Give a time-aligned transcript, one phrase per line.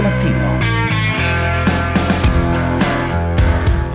[0.00, 0.58] 24 mattino.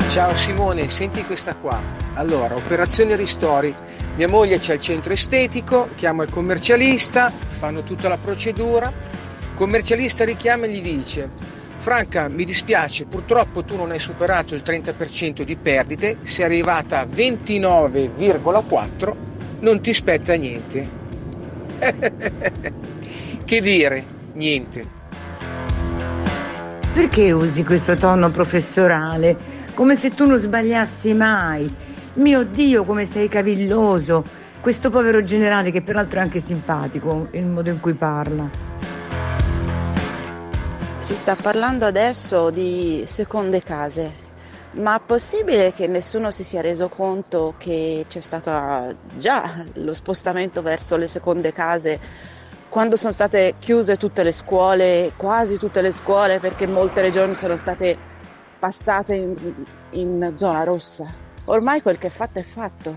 [0.10, 1.82] Ciao Simone, senti questa qua.
[2.14, 3.74] Allora, operazione ristori.
[4.16, 8.88] Mia moglie c'è il centro estetico, chiama il commercialista, fanno tutta la procedura.
[8.88, 11.30] Il commercialista richiama e gli dice:
[11.76, 17.06] Franca, mi dispiace, purtroppo tu non hai superato il 30% di perdite, sei arrivata a
[17.06, 19.16] 29,4,
[19.60, 21.04] non ti spetta niente.
[23.44, 24.06] che dire?
[24.34, 25.04] Niente.
[26.96, 29.36] Perché usi questo tono professorale?
[29.74, 31.70] Come se tu non sbagliassi mai.
[32.14, 34.24] Mio Dio, come sei cavilloso.
[34.62, 38.50] Questo povero generale che peraltro è anche simpatico, il modo in cui parla.
[41.00, 44.14] Si sta parlando adesso di seconde case,
[44.80, 50.62] ma è possibile che nessuno si sia reso conto che c'è stato già lo spostamento
[50.62, 52.00] verso le seconde case
[52.76, 57.56] quando sono state chiuse tutte le scuole, quasi tutte le scuole, perché molte regioni sono
[57.56, 57.98] state
[58.60, 59.34] passate in,
[59.92, 61.06] in zona rossa?
[61.46, 62.94] Ormai quel che è fatto è fatto,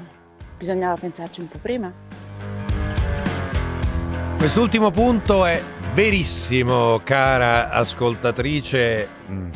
[0.57, 1.93] bisognava pensarci un po' prima.
[4.37, 5.63] Quest'ultimo punto è
[5.93, 9.09] verissimo, cara ascoltatrice.
[9.31, 9.51] Mm.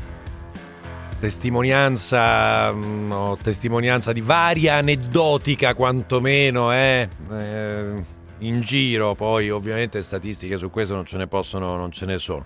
[1.19, 7.09] Testimonianza, mm, no, testimonianza di varia aneddotica quantomeno, eh?
[7.29, 12.19] eh, in giro, poi ovviamente statistiche su questo non ce ne possono, non ce ne
[12.19, 12.45] sono.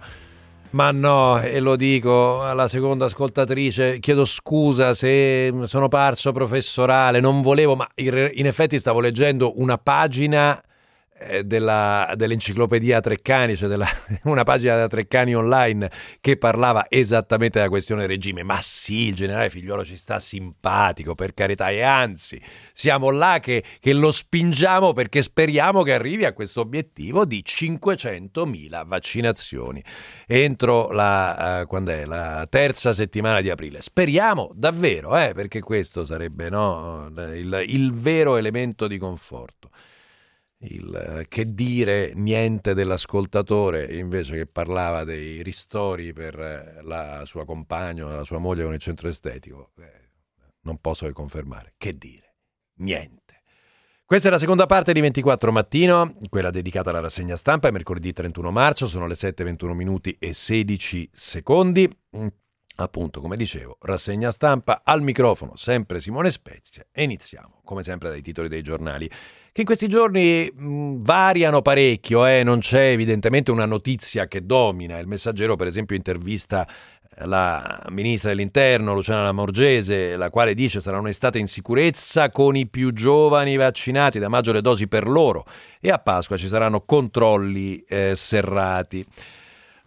[0.71, 7.41] Ma no, e lo dico alla seconda ascoltatrice, chiedo scusa se sono parso professorale, non
[7.41, 10.61] volevo, ma in effetti stavo leggendo una pagina
[11.45, 13.89] della, dell'enciclopedia Treccani, cioè della,
[14.25, 18.43] una pagina della Treccani online che parlava esattamente della questione regime.
[18.43, 22.41] Ma sì, il generale Figliuolo ci sta simpatico, per carità, e anzi,
[22.73, 28.87] siamo là che, che lo spingiamo perché speriamo che arrivi a questo obiettivo di 500.000
[28.87, 29.83] vaccinazioni
[30.27, 33.81] entro la, uh, la terza settimana di aprile.
[33.81, 39.71] Speriamo davvero, eh, perché questo sarebbe no, il, il vero elemento di conforto
[40.61, 47.45] il eh, che dire niente dell'ascoltatore invece che parlava dei ristori per eh, la sua
[47.45, 49.73] compagna o la sua moglie con il centro estetico.
[49.79, 50.05] Eh,
[50.63, 51.75] non posso che confermare.
[51.77, 52.35] Che dire?
[52.79, 53.27] Niente.
[54.05, 58.13] Questa è la seconda parte di 24 mattino, quella dedicata alla rassegna stampa, è mercoledì
[58.13, 61.91] 31 marzo, sono le 7.21 minuti e 16 secondi.
[62.17, 62.27] Mm,
[62.77, 68.23] appunto, come dicevo, rassegna stampa al microfono, sempre Simone Spezia e iniziamo, come sempre, dai
[68.23, 69.11] titoli dei giornali
[69.57, 72.43] che in questi giorni mh, variano parecchio, eh?
[72.43, 74.99] non c'è evidentemente una notizia che domina.
[74.99, 76.69] Il messaggero, per esempio, intervista
[77.17, 82.67] eh, la ministra dell'interno Luciana Lamorgese, la quale dice sarà un'estate in sicurezza con i
[82.67, 85.47] più giovani vaccinati, da maggio le dosi per loro
[85.81, 89.07] e a Pasqua ci saranno controlli eh, serrati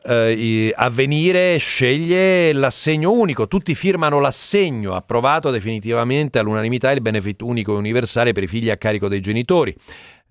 [0.03, 7.77] eh, Avvenire sceglie l'assegno unico, tutti firmano l'assegno, approvato definitivamente all'unanimità il benefit unico e
[7.77, 9.75] universale per i figli a carico dei genitori.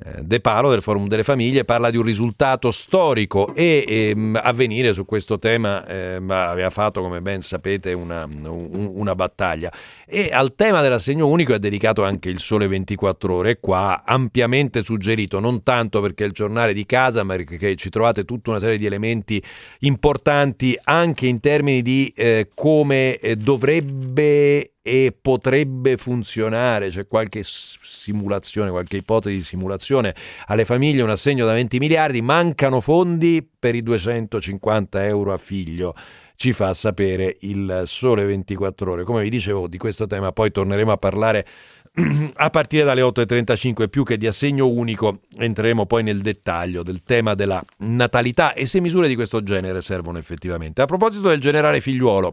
[0.00, 4.92] Eh, De Palo del Forum delle Famiglie parla di un risultato storico e ehm, Avvenire
[4.92, 9.72] su questo tema ehm, aveva fatto, come ben sapete, una, un, una, battaglia.
[10.06, 15.40] E al tema dell'assegno unico è dedicato anche il Sole 24 Ore, qua ampiamente suggerito,
[15.40, 18.78] non tanto perché è il giornale di casa, ma perché ci trovate tutta una serie
[18.78, 19.42] di elementi
[19.80, 28.70] importanti anche in termini di eh, come eh, dovrebbe e potrebbe funzionare, c'è qualche simulazione,
[28.70, 30.14] qualche ipotesi di simulazione
[30.46, 35.94] alle famiglie, un assegno da 20 miliardi, mancano fondi per i 250 euro a figlio
[36.38, 39.02] ci fa sapere il sole 24 ore.
[39.02, 41.44] Come vi dicevo, di questo tema poi torneremo a parlare
[42.34, 47.34] a partire dalle 8.35 più che di assegno unico entreremo poi nel dettaglio del tema
[47.34, 50.80] della natalità e se misure di questo genere servono effettivamente.
[50.80, 52.32] A proposito del generale figliuolo,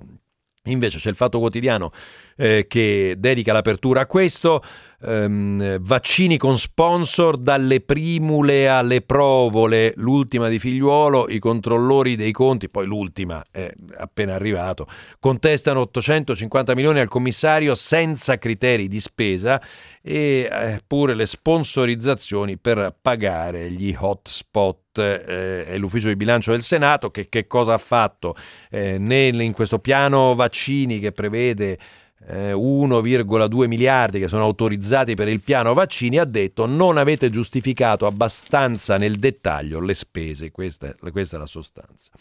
[0.65, 1.91] Invece c'è il Fatto Quotidiano
[2.37, 4.63] eh, che dedica l'apertura a questo,
[5.03, 12.69] ehm, vaccini con sponsor dalle primule alle provole, l'ultima di figliuolo, i controllori dei conti,
[12.69, 14.87] poi l'ultima è appena arrivato,
[15.19, 19.61] contestano 850 milioni al commissario senza criteri di spesa
[20.01, 26.61] e eh, pure le sponsorizzazioni per pagare gli hotspot eh, è l'ufficio di bilancio del
[26.61, 28.35] Senato che, che cosa ha fatto
[28.69, 31.77] eh, nel, in questo piano vaccini che prevede
[32.27, 38.07] 1,2 eh, miliardi che sono autorizzati per il piano vaccini, ha detto non avete giustificato
[38.07, 42.11] abbastanza nel dettaglio le spese, questa, questa è la sostanza.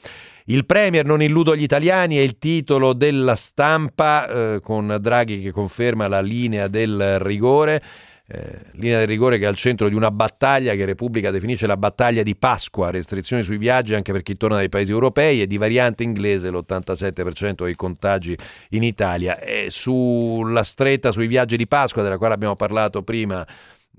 [0.46, 5.52] Il Premier non illudo gli italiani è il titolo della stampa eh, con Draghi che
[5.52, 7.82] conferma la linea del rigore.
[8.26, 11.76] Eh, linea del rigore che è al centro di una battaglia che Repubblica definisce la
[11.76, 15.58] battaglia di Pasqua, restrizioni sui viaggi anche per chi torna dai paesi europei e di
[15.58, 18.36] variante inglese l'87% dei contagi
[18.70, 19.38] in Italia.
[19.38, 23.46] E sulla stretta sui viaggi di Pasqua, della quale abbiamo parlato prima,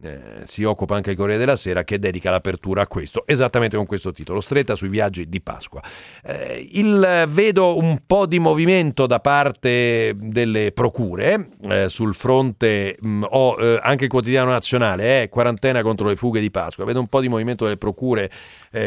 [0.01, 3.85] eh, si occupa anche il Corriere della Sera che dedica l'apertura a questo, esattamente con
[3.85, 5.81] questo titolo, stretta sui viaggi di Pasqua.
[6.23, 13.07] Eh, il, vedo un po' di movimento da parte delle procure eh, sul fronte, mh,
[13.07, 16.99] mm, ho eh, anche il quotidiano nazionale, eh, quarantena contro le fughe di Pasqua, vedo
[16.99, 18.31] un po' di movimento delle procure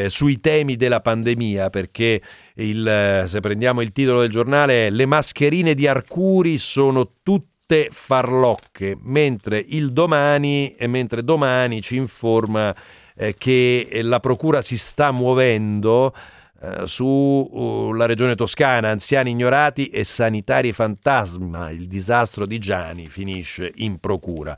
[0.08, 2.20] sui temi della pandemia perché
[2.56, 8.97] il, se prendiamo il titolo del giornale, le mascherine di Arcuri sono tutte tutte farlocche,
[9.03, 12.75] mentre il domani, mentre domani ci informa
[13.15, 16.15] eh, che la procura si sta muovendo
[16.62, 23.70] eh, sulla uh, regione toscana, anziani ignorati e sanitari fantasma, il disastro di Gianni finisce
[23.76, 24.56] in procura.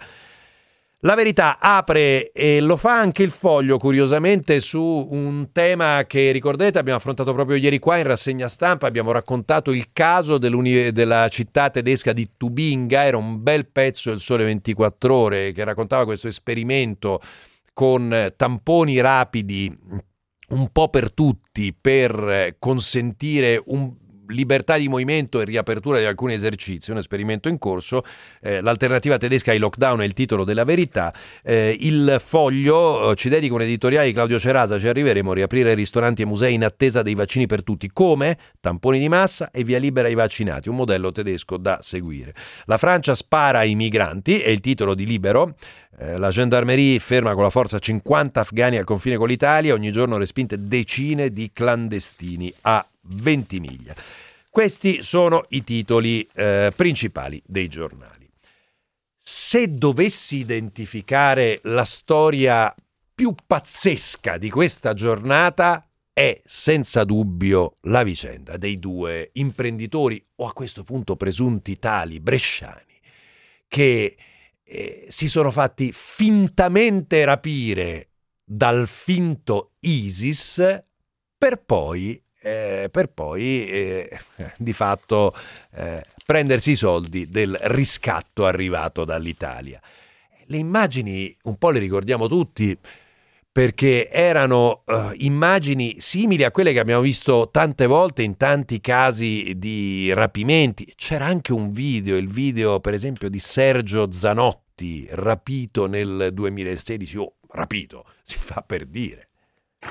[1.05, 6.79] La verità apre e lo fa anche il foglio, curiosamente, su un tema che ricordate
[6.79, 8.87] abbiamo affrontato proprio ieri qua in rassegna stampa.
[8.87, 13.02] Abbiamo raccontato il caso della città tedesca di Tubinga.
[13.02, 17.19] Era un bel pezzo del Sole 24 Ore che raccontava questo esperimento
[17.73, 19.75] con tamponi rapidi
[20.50, 23.94] un po' per tutti per consentire un
[24.31, 28.03] libertà di movimento e riapertura di alcuni esercizi, un esperimento in corso.
[28.41, 31.12] Eh, l'alternativa tedesca ai lockdown è il titolo della verità.
[31.43, 35.75] Eh, il foglio eh, ci dedica un editoriale di Claudio Cerasa, ci arriveremo a riaprire
[35.75, 37.91] ristoranti e musei in attesa dei vaccini per tutti.
[37.93, 38.38] Come?
[38.61, 42.35] Tamponi di massa e via libera ai vaccinati, un modello tedesco da seguire.
[42.65, 45.55] La Francia spara ai migranti, è il titolo di Libero.
[46.02, 50.17] Eh, la gendarmerie ferma con la forza 50 afghani al confine con l'Italia, ogni giorno
[50.17, 53.94] respinte decine di clandestini a Ventimiglia.
[54.49, 58.26] Questi sono i titoli eh, principali dei giornali.
[59.19, 62.75] Se dovessi identificare la storia
[63.14, 70.52] più pazzesca di questa giornata, è senza dubbio la vicenda dei due imprenditori, o a
[70.55, 72.99] questo punto presunti tali bresciani,
[73.69, 74.17] che
[74.70, 78.11] eh, si sono fatti fintamente rapire
[78.44, 80.84] dal finto ISIS
[81.37, 84.19] per poi eh, per poi eh,
[84.56, 85.34] di fatto
[85.72, 89.81] eh, prendersi i soldi del riscatto arrivato dall'Italia.
[90.46, 92.76] Le immagini un po' le ricordiamo tutti
[93.52, 99.55] perché erano uh, immagini simili a quelle che abbiamo visto tante volte in tanti casi
[99.56, 100.93] di rapimenti.
[100.94, 107.23] C'era anche un video, il video per esempio di Sergio Zanotti, rapito nel 2016, o
[107.23, 109.29] oh, rapito, si fa per dire.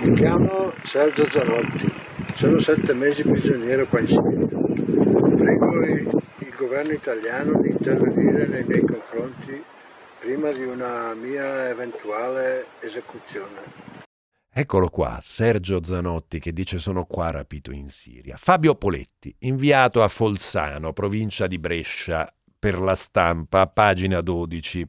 [0.02, 1.92] Mi chiamo Sergio Zanotti,
[2.36, 4.58] sono sette mesi prigioniero qua in Siberia.
[5.36, 9.69] Prego il governo italiano di intervenire nei miei confronti
[10.20, 13.98] prima di una mia eventuale esecuzione.
[14.52, 18.36] Eccolo qua, Sergio Zanotti che dice sono qua rapito in Siria.
[18.38, 24.88] Fabio Poletti, inviato a Folzano, provincia di Brescia, per la stampa, pagina 12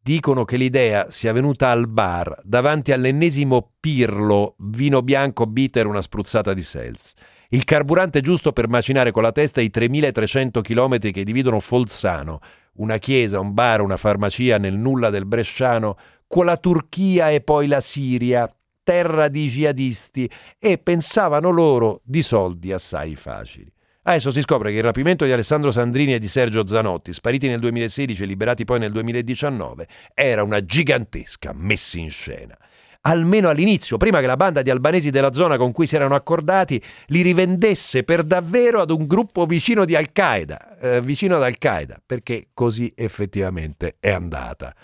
[0.00, 6.54] dicono che l'idea sia venuta al bar davanti all'ennesimo pirlo, vino bianco bitter, una spruzzata
[6.54, 7.12] di Sels.
[7.50, 12.40] Il carburante giusto per macinare con la testa i 3300 km che dividono Folzano,
[12.78, 15.96] una chiesa, un bar, una farmacia nel nulla del Bresciano,
[16.26, 18.52] con la Turchia e poi la Siria,
[18.82, 23.70] terra di jihadisti, e pensavano loro di soldi assai facili.
[24.02, 27.60] Adesso si scopre che il rapimento di Alessandro Sandrini e di Sergio Zanotti, spariti nel
[27.60, 32.56] 2016 e liberati poi nel 2019, era una gigantesca messa in scena.
[33.02, 36.82] Almeno all'inizio, prima che la banda di albanesi della zona con cui si erano accordati
[37.06, 42.48] li rivendesse per davvero ad un gruppo vicino di Al-Qaeda, eh, vicino ad Al-Qaeda, perché
[42.52, 44.74] così effettivamente è andata.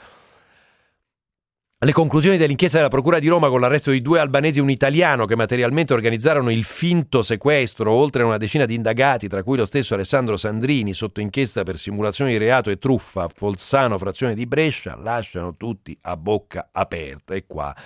[1.84, 5.26] Le conclusioni dell'inchiesta della Procura di Roma con l'arresto di due albanesi e un italiano
[5.26, 9.66] che materialmente organizzarono il finto sequestro, oltre a una decina di indagati, tra cui lo
[9.66, 14.46] stesso Alessandro Sandrini, sotto inchiesta per simulazione di reato e truffa a Folzano, frazione di
[14.46, 17.34] Brescia, lasciano tutti a bocca aperta.
[17.34, 17.76] E qua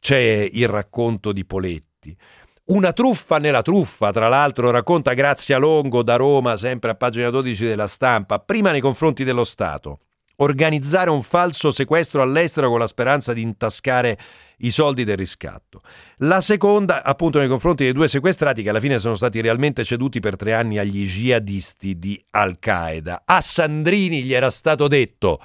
[0.00, 2.16] c'è il racconto di Poletti.
[2.64, 7.66] Una truffa nella truffa, tra l'altro racconta Grazia Longo da Roma, sempre a pagina 12
[7.66, 10.00] della stampa, prima nei confronti dello Stato
[10.36, 14.18] organizzare un falso sequestro all'estero con la speranza di intascare
[14.58, 15.82] i soldi del riscatto.
[16.18, 20.20] La seconda, appunto, nei confronti dei due sequestrati che alla fine sono stati realmente ceduti
[20.20, 23.22] per tre anni agli jihadisti di Al-Qaeda.
[23.24, 25.40] A Sandrini gli era stato detto: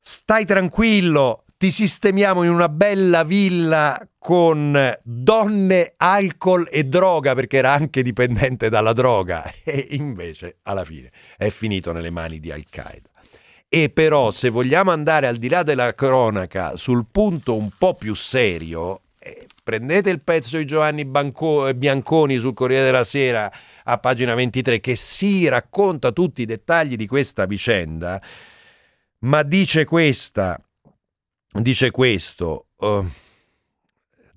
[0.00, 7.72] stai tranquillo, ti sistemiamo in una bella villa con donne, alcol e droga, perché era
[7.72, 9.44] anche dipendente dalla droga.
[9.64, 13.11] E invece, alla fine, è finito nelle mani di Al-Qaeda.
[13.74, 18.12] E però se vogliamo andare al di là della cronaca sul punto un po' più
[18.12, 23.50] serio, eh, prendete il pezzo di Giovanni Banco- Bianconi sul Corriere della Sera
[23.84, 28.20] a pagina 23 che si racconta tutti i dettagli di questa vicenda,
[29.20, 30.60] ma dice questa,
[31.50, 32.66] dice questo.
[32.76, 33.08] Uh,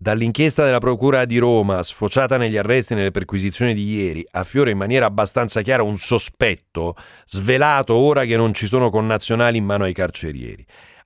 [0.06, 4.78] Dall'inchiesta della Procura di Roma, sfociata negli arresti e nelle perquisizioni di ieri, affiora in
[4.78, 6.96] maniera abbastanza chiara un sospetto,
[7.26, 10.64] svelato ora che non ci sono connazionali in mano ai carcerieri.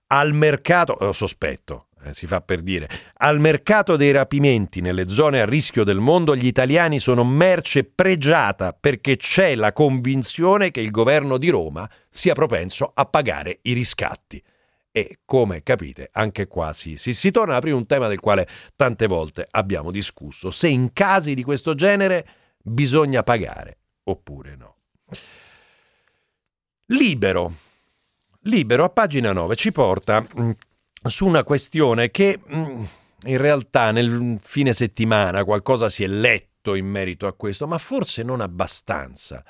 [0.08, 2.90] Al mercato, oh, sospetto, eh, si fa per dire,
[3.20, 8.76] al mercato dei rapimenti nelle zone a rischio del mondo gli italiani sono merce pregiata
[8.78, 14.44] perché c'è la convinzione che il governo di Roma sia propenso a pagare i riscatti.
[14.92, 19.06] E come capite, anche qua si, si, torna ad aprire un tema del quale tante
[19.06, 22.28] volte abbiamo discusso, se in casi di questo genere
[22.58, 24.76] bisogna pagare oppure no.
[26.88, 27.54] Libero.
[28.44, 30.52] Libero a pagina 9 ci porta mm,
[31.04, 32.84] su una questione che mm,
[33.28, 38.24] in realtà nel fine settimana qualcosa si è letto in merito a questo, ma forse
[38.24, 39.44] non abbastanza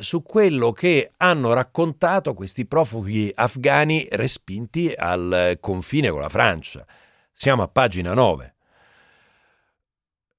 [0.00, 6.86] su quello che hanno raccontato questi profughi afghani respinti al confine con la Francia.
[7.32, 8.54] Siamo a pagina 9.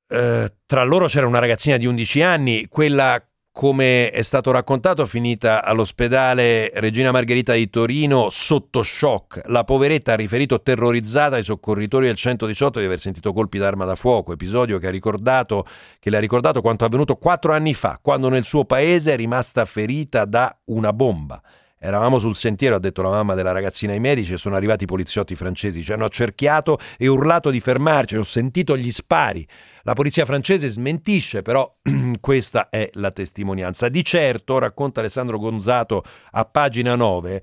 [0.07, 3.23] Eh, tra loro c'era una ragazzina di 11 anni, quella
[3.61, 9.43] come è stato raccontato, finita all'ospedale Regina Margherita di Torino sotto shock.
[9.49, 13.93] La poveretta ha riferito terrorizzata ai soccorritori del 118 di aver sentito colpi d'arma da
[13.93, 15.63] fuoco, episodio che, ha ricordato,
[15.99, 19.63] che le ha ricordato quanto avvenuto quattro anni fa, quando nel suo paese è rimasta
[19.65, 21.39] ferita da una bomba.
[21.83, 24.87] Eravamo sul sentiero, ha detto la mamma della ragazzina ai medici, e sono arrivati i
[24.87, 29.47] poliziotti francesi, ci hanno accerchiato e urlato di fermarci, ho sentito gli spari.
[29.81, 31.77] La polizia francese smentisce, però
[32.21, 33.89] questa è la testimonianza.
[33.89, 37.41] Di certo, racconta Alessandro Gonzato a pagina 9,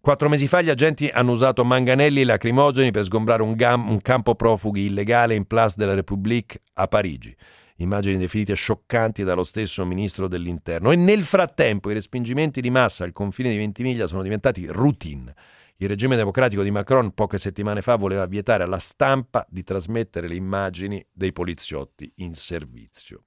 [0.00, 4.00] Quattro mesi fa gli agenti hanno usato manganelli e lacrimogeni per sgombrare un, gam- un
[4.00, 7.36] campo profughi illegale in Place de la République a Parigi
[7.78, 10.92] immagini definite scioccanti dallo stesso ministro dell'interno.
[10.92, 15.34] E nel frattempo i respingimenti di massa al confine di Ventimiglia sono diventati routine.
[15.80, 20.34] Il regime democratico di Macron poche settimane fa voleva vietare alla stampa di trasmettere le
[20.34, 23.26] immagini dei poliziotti in servizio.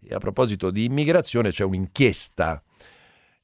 [0.00, 2.62] E a proposito di immigrazione c'è un'inchiesta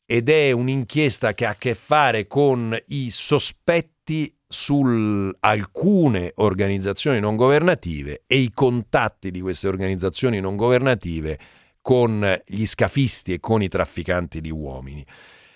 [0.06, 7.36] ed è un'inchiesta che ha a che fare con i sospetti su alcune organizzazioni non
[7.36, 11.38] governative e i contatti di queste organizzazioni non governative
[11.82, 15.04] con gli scafisti e con i trafficanti di uomini.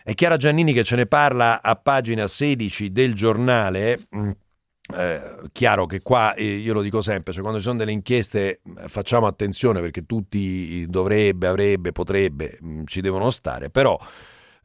[0.02, 3.99] È Chiara Giannini che ce ne parla a pagina 16 del giornale.
[4.14, 4.31] Mm,
[4.95, 5.21] eh,
[5.52, 8.88] chiaro che qua, eh, io lo dico sempre, cioè quando ci sono delle inchieste eh,
[8.88, 13.99] facciamo attenzione perché tutti dovrebbe, avrebbe, potrebbe, mh, mm, ci devono stare, però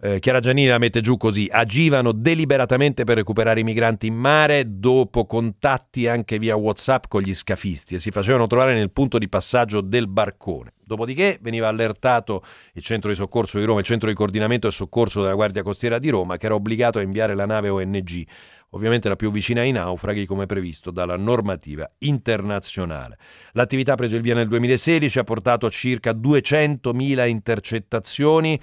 [0.05, 4.65] eh, Chiara Giannini la mette giù così, agivano deliberatamente per recuperare i migranti in mare
[4.67, 9.29] dopo contatti anche via Whatsapp con gli scafisti e si facevano trovare nel punto di
[9.29, 10.73] passaggio del barcone.
[10.83, 12.43] Dopodiché veniva allertato
[12.73, 15.97] il centro di soccorso di Roma, il centro di coordinamento e soccorso della Guardia Costiera
[15.99, 18.27] di Roma, che era obbligato a inviare la nave ONG,
[18.71, 23.17] ovviamente la più vicina ai naufraghi come previsto dalla normativa internazionale.
[23.53, 28.59] L'attività ha preso il via nel 2016, ha portato a circa 200.000 intercettazioni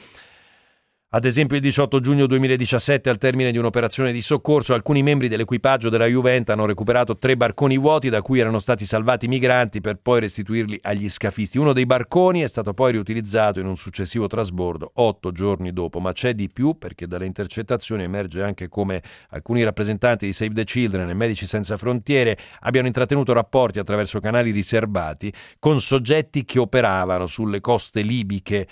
[1.12, 5.88] ad esempio il 18 giugno 2017, al termine di un'operazione di soccorso, alcuni membri dell'equipaggio
[5.88, 9.97] della Juventus hanno recuperato tre barconi vuoti da cui erano stati salvati i migranti per
[9.97, 11.59] poi restituirli agli scafisti.
[11.59, 16.12] Uno dei barconi è stato poi riutilizzato in un successivo trasbordo otto giorni dopo, ma
[16.12, 21.09] c'è di più perché dalle intercettazioni emerge anche come alcuni rappresentanti di Save the Children
[21.09, 27.61] e Medici Senza Frontiere abbiano intrattenuto rapporti attraverso canali riservati con soggetti che operavano sulle
[27.61, 28.69] coste libiche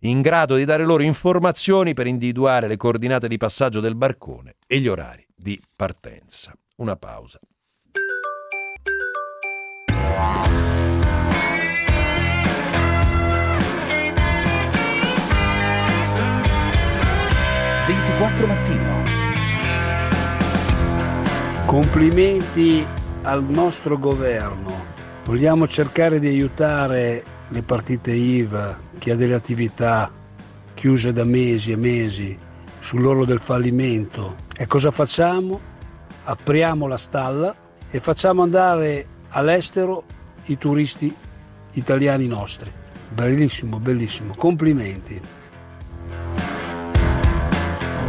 [0.00, 4.78] in grado di dare loro informazioni per individuare le coordinate di passaggio del barcone e
[4.78, 6.52] gli orari di partenza.
[6.76, 7.38] Una pausa.
[18.46, 19.04] mattino.
[21.66, 22.86] Complimenti
[23.22, 24.94] al nostro governo.
[25.24, 30.10] Vogliamo cercare di aiutare le partite IVA, chi ha delle attività
[30.74, 32.36] chiuse da mesi e mesi
[32.80, 34.34] sull'orlo del fallimento.
[34.56, 35.60] E cosa facciamo?
[36.24, 37.54] Apriamo la stalla
[37.90, 40.04] e facciamo andare all'estero
[40.46, 41.14] i turisti
[41.72, 42.70] italiani nostri.
[43.08, 45.20] Bellissimo, bellissimo, complimenti.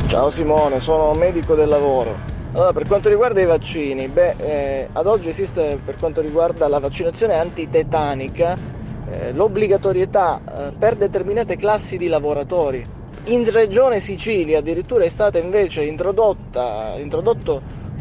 [0.07, 2.35] Ciao Simone, sono medico del lavoro.
[2.53, 6.79] Allora, per quanto riguarda i vaccini, beh, eh, ad oggi esiste per quanto riguarda la
[6.79, 8.57] vaccinazione antitetanica
[9.09, 12.85] eh, l'obbligatorietà eh, per determinate classi di lavoratori.
[13.25, 16.95] in regione Sicilia addirittura è stata invece introdotta,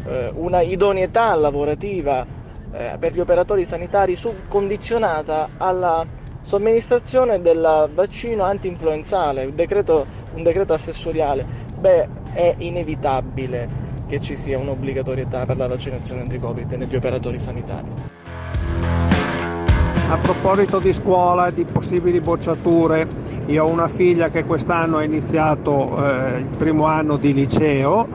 [0.05, 2.25] eh, una idoneità lavorativa
[2.71, 6.05] eh, per gli operatori sanitari condizionata alla
[6.41, 11.45] somministrazione del vaccino anti-influenzale, un decreto, un decreto assessoriale.
[11.77, 17.89] Beh, è inevitabile che ci sia un'obbligatorietà per la vaccinazione anti-Covid negli operatori sanitari.
[20.09, 23.05] A proposito di scuola e di possibili bocciature,
[23.47, 28.07] io ho una figlia che quest'anno ha iniziato eh, il primo anno di liceo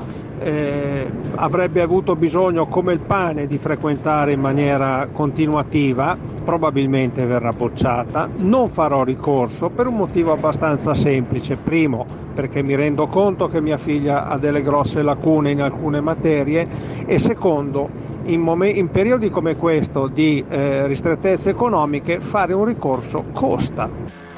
[0.42, 8.28] eh, avrebbe avuto bisogno come il pane di frequentare in maniera continuativa, probabilmente verrà bocciata.
[8.38, 11.56] Non farò ricorso per un motivo abbastanza semplice.
[11.56, 16.66] Primo, perché mi rendo conto che mia figlia ha delle grosse lacune in alcune materie
[17.06, 17.88] e secondo,
[18.24, 24.30] in, mom- in periodi come questo di eh, ristrettezze economiche fare un ricorso costa.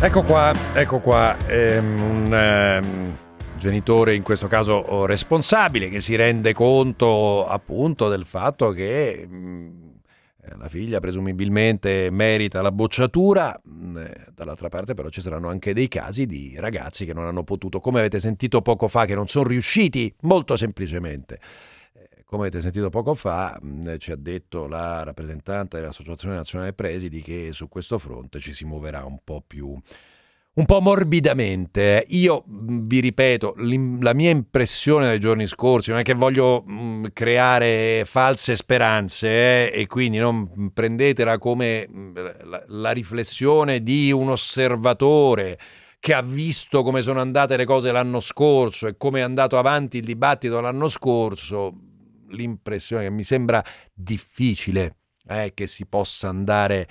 [0.00, 3.16] Ecco qua, ecco qua, ehm, un ehm,
[3.56, 9.36] genitore in questo caso oh, responsabile che si rende conto appunto del fatto che mh,
[9.36, 9.88] mm,
[10.56, 14.04] la figlia presumibilmente merita la bocciatura, mm,
[14.36, 17.98] dall'altra parte però ci saranno anche dei casi di ragazzi che non hanno potuto, come
[17.98, 21.40] avete sentito poco fa, che non sono riusciti molto semplicemente
[22.28, 23.58] come avete sentito poco fa,
[23.96, 29.02] ci ha detto la rappresentante dell'Associazione Nazionale Presidi che su questo fronte ci si muoverà
[29.06, 29.74] un po' più
[30.52, 32.04] un po' morbidamente.
[32.08, 33.54] Io vi ripeto,
[34.00, 39.70] la mia impressione dei giorni scorsi non è che voglio mh, creare false speranze eh,
[39.72, 41.88] e quindi non prendetela come
[42.66, 45.58] la riflessione di un osservatore
[45.98, 49.96] che ha visto come sono andate le cose l'anno scorso e come è andato avanti
[49.96, 51.87] il dibattito l'anno scorso
[52.30, 56.88] l'impressione che mi sembra difficile eh, che si possa andare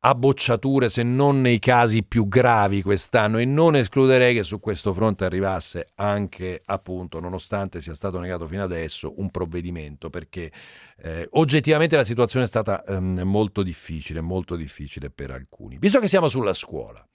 [0.00, 3.38] a bocciature se non nei casi più gravi quest'anno.
[3.38, 8.62] E non escluderei che su questo fronte arrivasse anche appunto nonostante sia stato negato fino
[8.62, 10.50] adesso un provvedimento perché
[10.98, 15.78] eh, oggettivamente la situazione è stata ehm, molto difficile molto difficile per alcuni.
[15.78, 17.05] Visto che siamo sulla scuola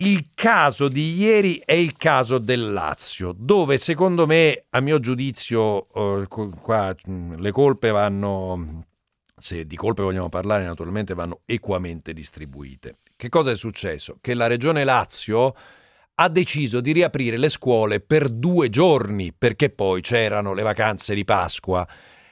[0.00, 5.88] il caso di ieri è il caso del Lazio, dove secondo me, a mio giudizio,
[5.88, 8.84] eh, qua le colpe vanno,
[9.36, 12.98] se di colpe vogliamo parlare, naturalmente vanno equamente distribuite.
[13.16, 14.18] Che cosa è successo?
[14.20, 15.54] Che la regione Lazio
[16.14, 21.24] ha deciso di riaprire le scuole per due giorni, perché poi c'erano le vacanze di
[21.24, 21.86] Pasqua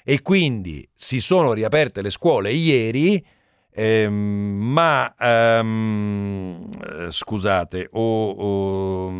[0.04, 3.24] e quindi si sono riaperte le scuole ieri
[3.78, 6.70] eh, ma ehm,
[7.10, 9.10] scusate, o, o,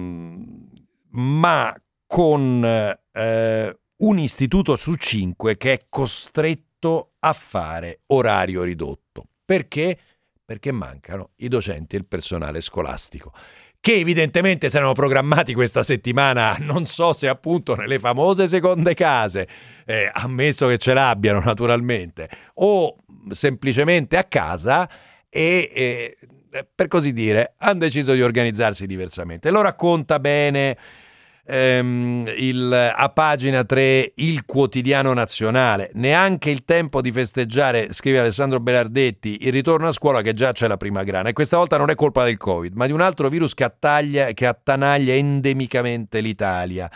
[1.11, 1.75] ma
[2.07, 9.27] con eh, un istituto su cinque che è costretto a fare orario ridotto.
[9.45, 9.99] Perché?
[10.43, 13.33] Perché mancano i docenti e il personale scolastico
[13.87, 19.47] che evidentemente saranno programmati questa settimana, non so se appunto nelle famose seconde case,
[19.85, 22.97] eh, ammesso che ce l'abbiano naturalmente, o
[23.31, 24.89] semplicemente a casa
[25.29, 26.17] e, e
[26.75, 29.51] per così dire hanno deciso di organizzarsi diversamente.
[29.51, 30.77] Lo racconta bene
[31.47, 35.91] ehm, il, a pagina 3 il quotidiano nazionale.
[35.95, 40.67] Neanche il tempo di festeggiare, scrive Alessandro Belardetti, il ritorno a scuola che già c'è
[40.67, 41.29] la prima grana.
[41.29, 44.33] E questa volta non è colpa del Covid, ma di un altro virus che, attaglia,
[44.33, 46.91] che attanaglia endemicamente l'Italia.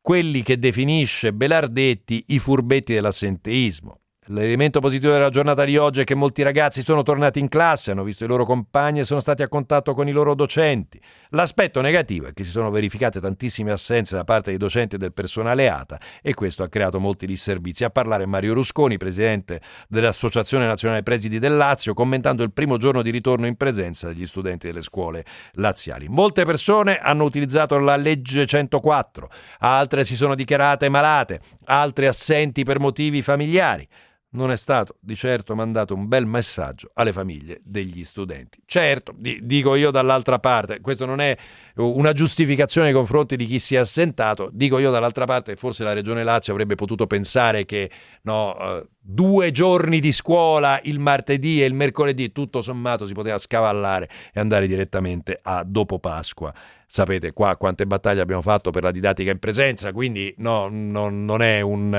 [0.00, 3.99] Quelli che definisce Belardetti i furbetti dell'assenteismo.
[4.32, 8.04] L'elemento positivo della giornata di oggi è che molti ragazzi sono tornati in classe, hanno
[8.04, 11.00] visto i loro compagni e sono stati a contatto con i loro docenti.
[11.30, 15.12] L'aspetto negativo è che si sono verificate tantissime assenze da parte dei docenti e del
[15.12, 17.82] personale ATA e questo ha creato molti disservizi.
[17.82, 23.10] A parlare Mario Rusconi, presidente dell'Associazione Nazionale Presidi del Lazio, commentando il primo giorno di
[23.10, 26.06] ritorno in presenza degli studenti delle scuole laziali.
[26.08, 32.78] Molte persone hanno utilizzato la legge 104, altre si sono dichiarate malate, altre assenti per
[32.78, 33.88] motivi familiari
[34.32, 38.60] non è stato di certo mandato un bel messaggio alle famiglie degli studenti.
[38.64, 41.36] Certo, di, dico io dall'altra parte, questo non è
[41.76, 45.92] una giustificazione nei confronti di chi si è assentato, dico io dall'altra parte forse la
[45.92, 47.90] Regione Lazio avrebbe potuto pensare che
[48.22, 53.38] no, uh, due giorni di scuola il martedì e il mercoledì tutto sommato si poteva
[53.38, 56.52] scavallare e andare direttamente a dopo Pasqua
[56.92, 61.40] sapete qua quante battaglie abbiamo fatto per la didattica in presenza, quindi no, no, non,
[61.40, 61.94] è un,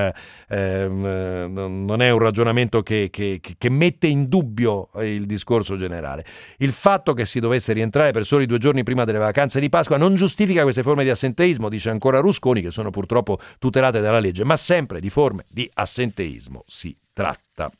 [0.48, 6.26] eh, non, è un, ragionamento che, che, che, mette in dubbio il discorso generale.
[6.58, 9.96] Il fatto che si dovesse rientrare per soli due giorni prima delle vacanze di Pasqua
[9.96, 14.44] non giustifica queste forme di assenteismo, dice ancora Rusconi, che sono purtroppo tutelate dalla legge,
[14.44, 17.72] ma sempre di forme di assenteismo si tratta.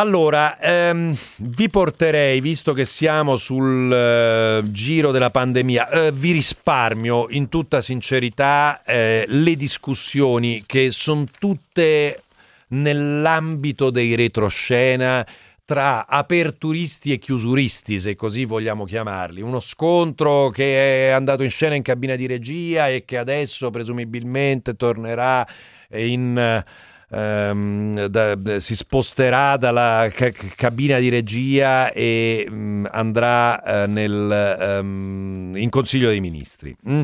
[0.00, 7.26] Allora, ehm, vi porterei, visto che siamo sul eh, giro della pandemia, eh, vi risparmio
[7.28, 12.22] in tutta sincerità eh, le discussioni che sono tutte
[12.68, 15.26] nell'ambito dei retroscena
[15.66, 19.42] tra aperturisti e chiusuristi, se così vogliamo chiamarli.
[19.42, 24.76] Uno scontro che è andato in scena in cabina di regia e che adesso presumibilmente
[24.76, 25.46] tornerà
[25.90, 26.64] in...
[27.12, 35.50] Um, da, si sposterà dalla ca- cabina di regia e um, andrà uh, nel, um,
[35.56, 36.76] in Consiglio dei Ministri.
[36.88, 37.02] Mm.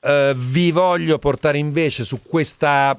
[0.00, 2.98] Uh, vi voglio portare invece su questa,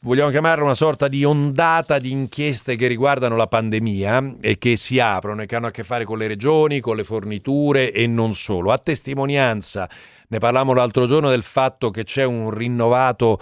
[0.00, 5.00] vogliamo chiamarla una sorta di ondata di inchieste che riguardano la pandemia e che si
[5.00, 8.32] aprono e che hanno a che fare con le regioni, con le forniture e non
[8.32, 8.72] solo.
[8.72, 9.86] A testimonianza,
[10.28, 13.38] ne parlavamo l'altro giorno del fatto che c'è un rinnovato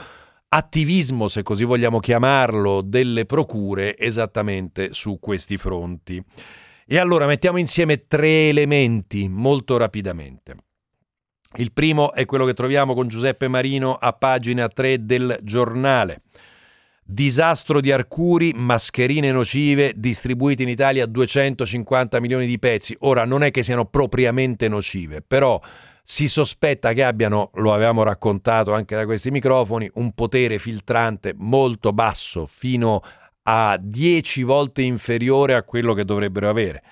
[0.57, 6.23] attivismo, se così vogliamo chiamarlo, delle procure esattamente su questi fronti.
[6.87, 10.55] E allora mettiamo insieme tre elementi molto rapidamente.
[11.57, 16.23] Il primo è quello che troviamo con Giuseppe Marino a pagina 3 del giornale.
[17.05, 22.97] Disastro di Arcuri, mascherine nocive distribuite in Italia a 250 milioni di pezzi.
[23.01, 25.61] Ora non è che siano propriamente nocive, però
[26.09, 31.93] si sospetta che abbiano, lo avevamo raccontato anche da questi microfoni, un potere filtrante molto
[31.93, 33.03] basso, fino
[33.43, 36.83] a 10 volte inferiore a quello che dovrebbero avere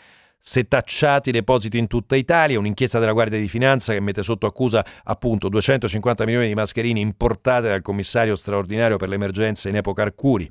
[0.47, 5.49] setacciati depositi in tutta Italia, un'inchiesta della Guardia di Finanza che mette sotto accusa appunto
[5.49, 10.51] 250 milioni di mascherine importate dal commissario straordinario per l'emergenza in epoca Arcuri.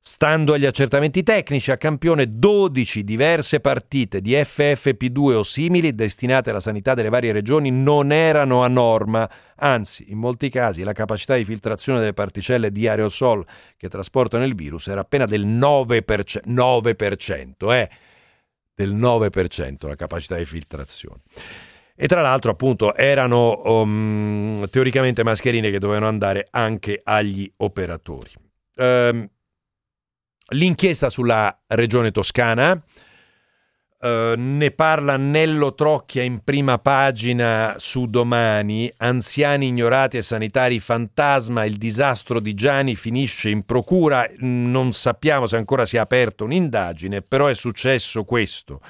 [0.00, 6.60] Stando agli accertamenti tecnici, a campione 12 diverse partite di FFP2 o simili destinate alla
[6.60, 11.44] sanità delle varie regioni non erano a norma, anzi, in molti casi la capacità di
[11.44, 13.44] filtrazione delle particelle di aerosol
[13.76, 17.90] che trasportano il virus era appena del 9%, 9% eh
[18.78, 21.22] del 9% la capacità di filtrazione.
[21.96, 28.30] E tra l'altro, appunto, erano um, teoricamente mascherine che dovevano andare anche agli operatori.
[28.76, 29.28] Um,
[30.50, 32.82] l'inchiesta sulla regione toscana
[34.00, 41.64] Uh, ne parla Nello Trocchia in prima pagina su Domani, anziani ignorati e sanitari fantasma,
[41.64, 47.48] il disastro di Gianni finisce in procura, non sappiamo se ancora sia aperta un'indagine, però
[47.48, 48.80] è successo questo.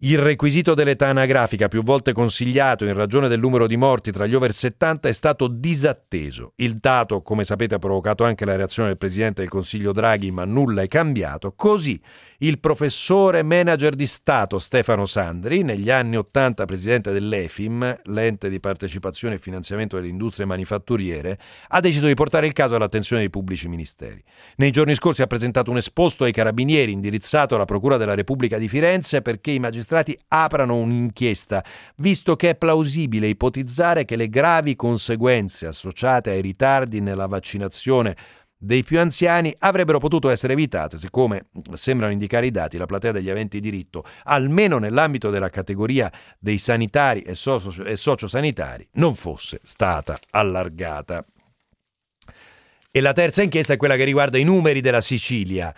[0.00, 4.34] Il requisito dell'età anagrafica, più volte consigliato in ragione del numero di morti tra gli
[4.36, 6.52] over 70, è stato disatteso.
[6.54, 10.44] Il dato, come sapete, ha provocato anche la reazione del Presidente del Consiglio Draghi, ma
[10.44, 11.52] nulla è cambiato.
[11.56, 12.00] Così
[12.38, 19.34] il professore manager di Stato Stefano Sandri, negli anni 80 presidente dell'EFIM, l'ente di partecipazione
[19.34, 24.22] e finanziamento delle industrie manifatturiere, ha deciso di portare il caso all'attenzione dei pubblici ministeri.
[24.58, 28.68] Nei giorni scorsi ha presentato un esposto ai carabinieri indirizzato alla Procura della Repubblica di
[28.68, 31.64] Firenze perché i magistrati magistrati aprano un'inchiesta,
[31.96, 38.16] visto che è plausibile ipotizzare che le gravi conseguenze associate ai ritardi nella vaccinazione
[38.60, 43.12] dei più anziani avrebbero potuto essere evitate se, come sembrano indicare i dati, la platea
[43.12, 49.60] degli aventi diritto, almeno nell'ambito della categoria dei sanitari e, socio- e sociosanitari, non fosse
[49.62, 51.24] stata allargata.
[52.90, 55.72] E la terza inchiesta è quella che riguarda i numeri della Sicilia.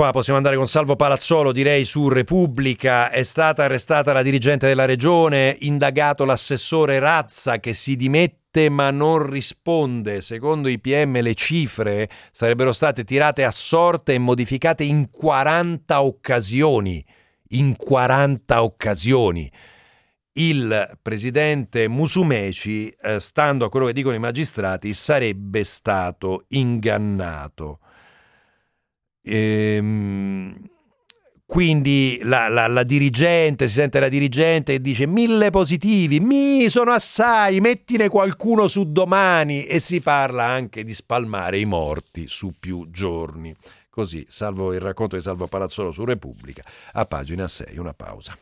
[0.00, 3.10] Qua possiamo andare con Salvo Palazzolo, direi su Repubblica.
[3.10, 9.28] È stata arrestata la dirigente della regione, indagato l'assessore Razza che si dimette ma non
[9.28, 10.22] risponde.
[10.22, 17.04] Secondo i PM le cifre sarebbero state tirate a sorte e modificate in 40 occasioni.
[17.48, 19.52] In 40 occasioni.
[20.32, 27.80] Il presidente Musumeci, eh, stando a quello che dicono i magistrati, sarebbe stato ingannato.
[29.22, 30.54] Ehm,
[31.50, 36.92] quindi la, la, la, dirigente, si sente la dirigente e dice mille positivi, mi sono
[36.92, 42.88] assai, mettine qualcuno su domani e si parla anche di spalmare i morti su più
[42.90, 43.52] giorni.
[43.90, 48.38] Così, salvo il racconto di Salvo Palazzolo su Repubblica, a pagina 6, una pausa.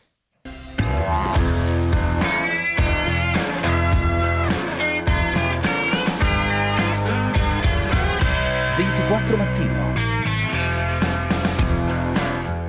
[8.76, 9.97] «24 mattino»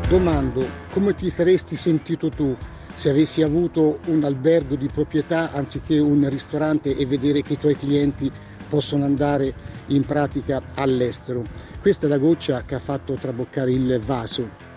[0.10, 2.58] Domando come ti saresti sentito tu
[2.96, 7.76] se avessi avuto un albergo di proprietà anziché un ristorante e vedere che i tuoi
[7.76, 8.32] clienti
[8.68, 9.54] possono andare
[9.90, 11.44] in pratica all'estero.
[11.80, 14.69] Questa è la goccia che ha fatto traboccare il vaso.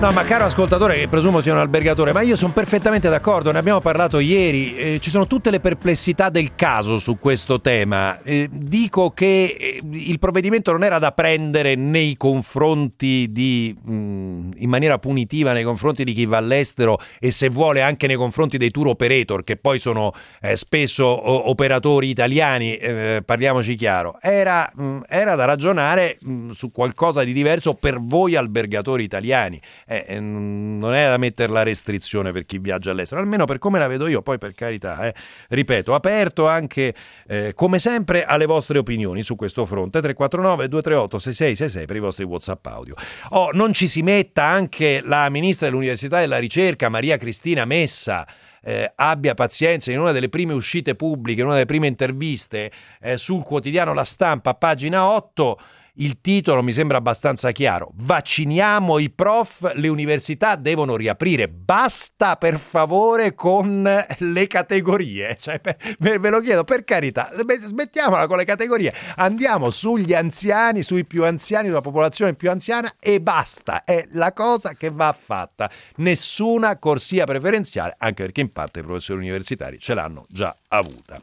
[0.00, 3.58] No, ma caro ascoltatore, che presumo sia un albergatore, ma io sono perfettamente d'accordo, ne
[3.58, 8.18] abbiamo parlato ieri, eh, ci sono tutte le perplessità del caso su questo tema.
[8.22, 14.50] Eh, dico che eh, il provvedimento non era da prendere nei confronti di, mh, mm,
[14.56, 18.56] in maniera punitiva nei confronti di chi va all'estero e se vuole anche nei confronti
[18.56, 24.16] dei tour operator, che poi sono eh, spesso o- operatori italiani, eh, parliamoci chiaro.
[24.22, 29.04] Era, mh, mm, era da ragionare mh, mm, su qualcosa di diverso per voi albergatori
[29.04, 33.58] italiani eh, eh non è da mettere la restrizione per chi viaggia all'estero, almeno per
[33.58, 35.14] come la vedo io, poi per carità, eh,
[35.48, 36.94] ripeto, aperto anche
[37.26, 42.24] eh, come sempre alle vostre opinioni su questo fronte, 349 238 6666 per i vostri
[42.24, 42.94] WhatsApp audio.
[43.30, 48.24] Oh, non ci si metta anche la ministra dell'Università e della Ricerca, Maria Cristina Messa,
[48.62, 53.16] eh, abbia pazienza in una delle prime uscite pubbliche, in una delle prime interviste eh,
[53.16, 55.58] sul quotidiano La Stampa, pagina 8,
[56.00, 57.90] il titolo mi sembra abbastanza chiaro.
[57.94, 61.48] Vacciniamo i prof, le università devono riaprire.
[61.48, 63.82] Basta per favore con
[64.18, 65.36] le categorie.
[65.40, 65.60] Cioè,
[65.98, 68.94] ve, lo chiedo per carità, smettiamola con le categorie.
[69.16, 73.84] Andiamo sugli anziani, sui più anziani, sulla popolazione più anziana e basta.
[73.84, 75.70] È la cosa che va fatta.
[75.96, 81.20] Nessuna corsia preferenziale, anche perché in parte i professori universitari ce l'hanno già avuta.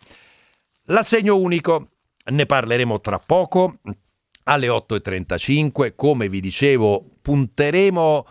[0.90, 1.90] L'assegno unico,
[2.26, 3.80] ne parleremo tra poco
[4.48, 5.94] alle 8.35.
[5.96, 8.28] Come vi dicevo, punteremo,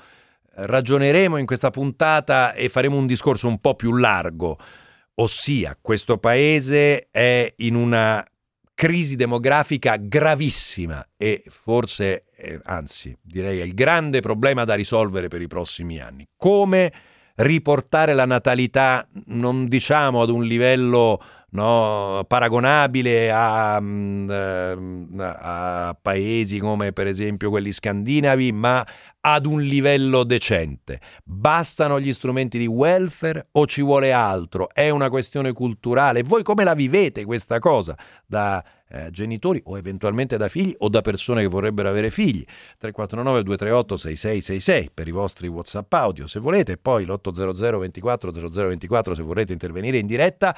[0.55, 4.59] ragioneremo in questa puntata e faremo un discorso un po' più largo,
[5.15, 8.25] ossia questo paese è in una
[8.75, 15.41] crisi demografica gravissima e forse, eh, anzi direi è il grande problema da risolvere per
[15.41, 16.29] i prossimi anni.
[16.37, 16.93] Come
[17.37, 21.21] riportare la natalità, non diciamo ad un livello
[21.57, 28.87] no, paragonabile a, mm, ehm, a, paesi come per esempio quelli scandinavi, ma
[29.21, 31.01] ad un livello decente.
[31.25, 34.69] Bastano gli strumenti di welfare o ci vuole altro?
[34.73, 36.23] È una questione culturale.
[36.23, 37.97] Voi come la vivete questa cosa?
[38.25, 42.45] Da eh, genitori o eventualmente da figli o da persone che vorrebbero avere figli.
[42.79, 49.23] 349 238 6666 per i vostri WhatsApp audio se volete, poi l'800 24 0024 se
[49.23, 50.57] vorrete intervenire in diretta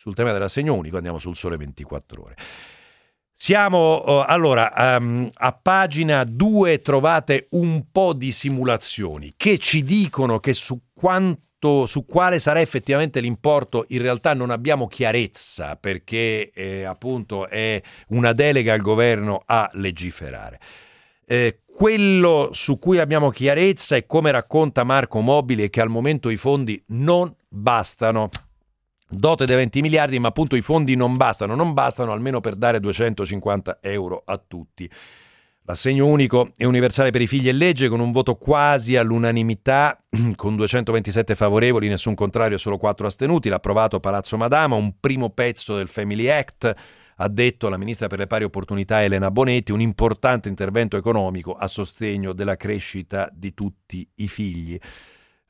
[0.00, 2.34] sul tema dell'assegno unico, andiamo sul sole 24 ore.
[3.34, 10.40] Siamo uh, allora um, a pagina 2 trovate un po' di simulazioni che ci dicono
[10.40, 16.84] che su quanto su quale sarà effettivamente l'importo in realtà non abbiamo chiarezza perché eh,
[16.84, 20.58] appunto è una delega al governo a legiferare.
[21.26, 26.36] Eh, quello su cui abbiamo chiarezza è come racconta Marco Mobili che al momento i
[26.38, 28.30] fondi non bastano
[29.10, 32.80] dote dei 20 miliardi, ma appunto i fondi non bastano, non bastano almeno per dare
[32.80, 34.90] 250 euro a tutti.
[35.64, 40.02] L'assegno unico e universale per i figli è legge con un voto quasi all'unanimità,
[40.34, 43.48] con 227 favorevoli, nessun contrario, solo 4 astenuti.
[43.48, 46.74] L'ha approvato Palazzo Madama, un primo pezzo del Family Act,
[47.22, 51.66] ha detto la ministra per le pari opportunità Elena Bonetti, un importante intervento economico a
[51.66, 54.78] sostegno della crescita di tutti i figli.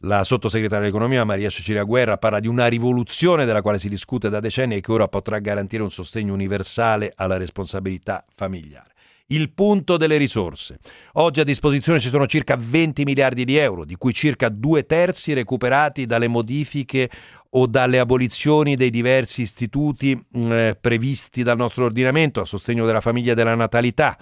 [0.05, 4.41] La sottosegretaria dell'economia Maria Cecilia Guerra parla di una rivoluzione della quale si discute da
[4.41, 8.95] decenni e che ora potrà garantire un sostegno universale alla responsabilità familiare.
[9.27, 10.79] Il punto delle risorse.
[11.13, 15.35] Oggi a disposizione ci sono circa 20 miliardi di euro, di cui circa due terzi
[15.35, 17.11] recuperati dalle modifiche
[17.51, 23.33] o dalle abolizioni dei diversi istituti eh, previsti dal nostro ordinamento a sostegno della famiglia
[23.33, 24.17] e della natalità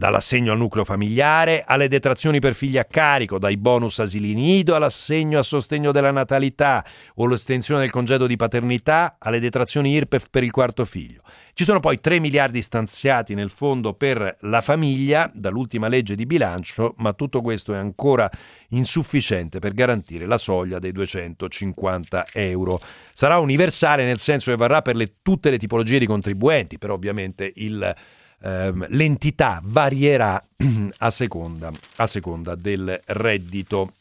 [0.00, 5.38] dall'assegno al nucleo familiare alle detrazioni per figli a carico, dai bonus asili nido all'assegno
[5.38, 6.82] a sostegno della natalità
[7.16, 11.20] o l'estensione del congedo di paternità alle detrazioni IRPEF per il quarto figlio.
[11.52, 16.94] Ci sono poi 3 miliardi stanziati nel fondo per la famiglia dall'ultima legge di bilancio,
[16.96, 18.30] ma tutto questo è ancora
[18.70, 22.80] insufficiente per garantire la soglia dei 250 euro.
[23.12, 27.52] Sarà universale nel senso che varrà per le, tutte le tipologie di contribuenti, però ovviamente
[27.56, 27.94] il
[28.42, 30.42] ehm, l'entità varierà
[30.98, 33.92] a seconda, a seconda del reddito.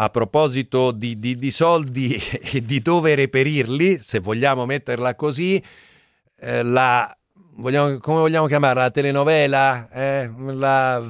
[0.00, 2.14] A proposito di, di, di, soldi
[2.52, 5.62] e di dove reperirli, se vogliamo metterla così,
[6.40, 7.16] eh, la,
[7.54, 8.82] vogliamo, come vogliamo chiamarla?
[8.82, 9.88] La telenovela?
[9.90, 11.04] Eh, la,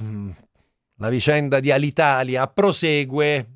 [0.97, 3.47] la vicenda di Alitalia prosegue,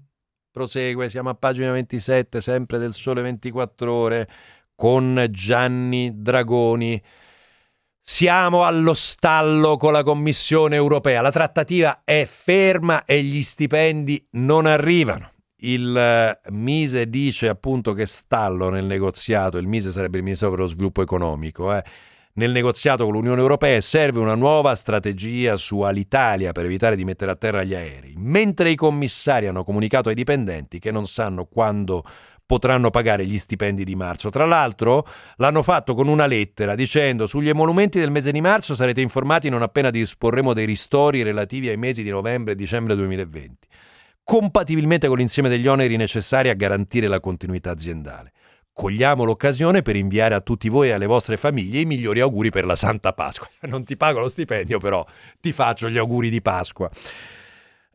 [0.50, 4.28] prosegue, siamo a pagina 27, sempre del Sole 24 Ore,
[4.74, 7.02] con Gianni Dragoni.
[8.04, 14.66] Siamo allo stallo con la Commissione europea, la trattativa è ferma e gli stipendi non
[14.66, 15.30] arrivano.
[15.58, 20.60] Il eh, Mise dice appunto che stallo nel negoziato, il Mise sarebbe il Ministero per
[20.60, 21.84] lo Sviluppo Economico, eh,
[22.34, 27.30] nel negoziato con l'Unione Europea serve una nuova strategia su Alitalia per evitare di mettere
[27.30, 32.02] a terra gli aerei, mentre i commissari hanno comunicato ai dipendenti che non sanno quando
[32.52, 34.28] potranno pagare gli stipendi di marzo.
[34.28, 39.00] Tra l'altro l'hanno fatto con una lettera dicendo sugli emolumenti del mese di marzo sarete
[39.00, 43.66] informati non appena disporremo dei ristori relativi ai mesi di novembre e dicembre 2020,
[44.22, 48.32] compatibilmente con l'insieme degli oneri necessari a garantire la continuità aziendale.
[48.70, 52.66] Cogliamo l'occasione per inviare a tutti voi e alle vostre famiglie i migliori auguri per
[52.66, 53.48] la Santa Pasqua.
[53.66, 55.02] Non ti pago lo stipendio, però
[55.40, 56.90] ti faccio gli auguri di Pasqua.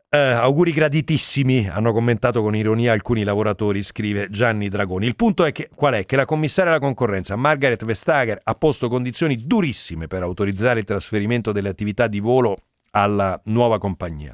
[0.10, 5.06] Eh, auguri graditissimi, hanno commentato con ironia alcuni lavoratori, scrive Gianni Dragoni.
[5.06, 6.06] Il punto è che, qual è?
[6.06, 11.52] Che la commissaria alla concorrenza, Margaret Vestager, ha posto condizioni durissime per autorizzare il trasferimento
[11.52, 12.56] delle attività di volo
[12.92, 14.34] alla nuova compagnia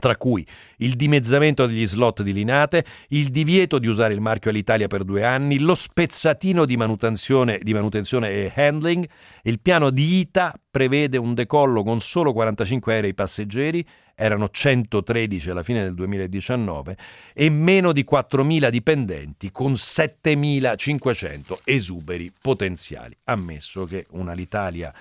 [0.00, 0.44] tra cui
[0.78, 5.22] il dimezzamento degli slot di Linate, il divieto di usare il marchio all'Italia per due
[5.22, 9.08] anni, lo spezzatino di manutenzione, di manutenzione e handling.
[9.42, 13.86] Il piano di ITA prevede un decollo con solo 45 aerei passeggeri
[14.20, 16.96] erano 113 alla fine del 2019
[17.32, 24.92] e meno di 4.000 dipendenti con 7.500 esuberi potenziali, ammesso che una l'Italia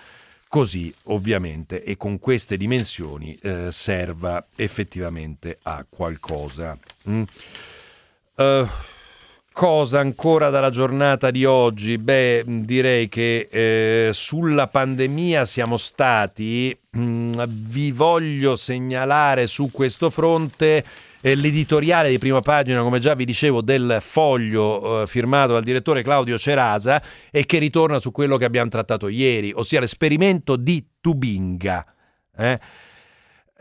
[0.50, 6.78] così ovviamente e con queste dimensioni eh, serva effettivamente a qualcosa.
[7.08, 7.22] Mm.
[8.36, 8.68] Uh,
[9.54, 12.00] cosa ancora dalla giornata di oggi?
[12.00, 20.84] Beh, direi che eh, sulla pandemia siamo stati, mm, vi voglio segnalare su questo fronte
[21.22, 26.38] l'editoriale di prima pagina, come già vi dicevo, del foglio eh, firmato dal direttore Claudio
[26.38, 27.02] Cerasa
[27.32, 31.86] e che ritorna su quello che abbiamo trattato ieri, ossia l'esperimento di Tubinga.
[32.38, 32.60] Eh?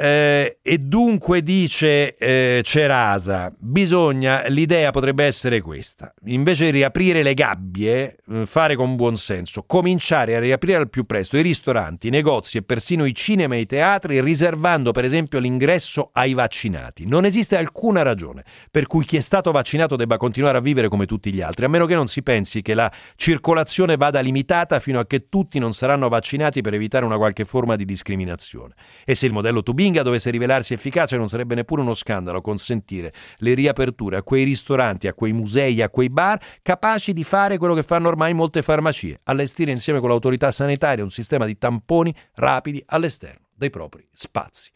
[0.01, 7.35] Eh, e dunque dice eh, Cerasa, bisogna, l'idea potrebbe essere questa, invece di riaprire le
[7.35, 12.11] gabbie, eh, fare con buon senso, cominciare a riaprire al più presto i ristoranti, i
[12.11, 17.05] negozi e persino i cinema e i teatri, riservando per esempio l'ingresso ai vaccinati.
[17.05, 21.07] Non esiste alcuna ragione per cui chi è stato vaccinato debba continuare a vivere come
[21.07, 25.01] tutti gli altri, a meno che non si pensi che la circolazione vada limitata fino
[25.01, 28.75] a che tutti non saranno vaccinati per evitare una qualche forma di discriminazione.
[29.05, 33.11] E se il modello Tubinga Zinga dovesse rivelarsi efficace non sarebbe neppure uno scandalo consentire
[33.39, 37.73] le riaperture a quei ristoranti, a quei musei, a quei bar capaci di fare quello
[37.73, 42.83] che fanno ormai molte farmacie, allestire insieme con l'autorità sanitaria un sistema di tamponi rapidi
[42.85, 44.71] all'esterno dei propri spazi.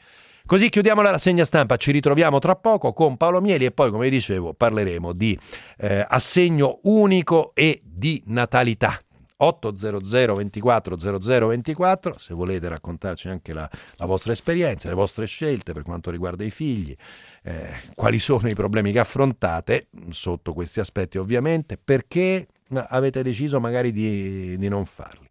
[0.46, 4.08] Così chiudiamo la rassegna stampa, ci ritroviamo tra poco con Paolo Mieli e poi, come
[4.08, 5.38] dicevo, parleremo di
[5.76, 8.98] eh, assegno unico e di natalità.
[9.44, 15.72] 800 24 00 24 se volete raccontarci anche la, la, vostra esperienza, le vostre scelte
[15.72, 16.94] per quanto riguarda i figli,
[17.42, 22.46] eh, quali sono i problemi che affrontate sotto questi aspetti ovviamente, perché
[22.88, 25.28] avete deciso magari di, di non farli.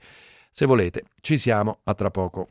[0.52, 2.50] Se volete, ci siamo, a tra poco.